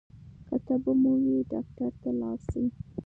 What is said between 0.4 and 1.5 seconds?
که تبه مو وي